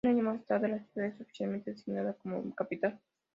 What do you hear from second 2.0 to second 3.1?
como Capital.